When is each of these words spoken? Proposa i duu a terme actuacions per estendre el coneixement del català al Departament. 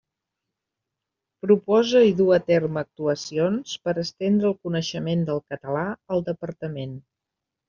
Proposa 1.45 2.01
i 2.11 2.15
duu 2.21 2.33
a 2.37 2.39
terme 2.47 2.83
actuacions 2.83 3.75
per 3.85 3.95
estendre 4.05 4.51
el 4.53 4.57
coneixement 4.69 5.23
del 5.29 5.45
català 5.55 5.85
al 6.17 6.27
Departament. 6.33 6.99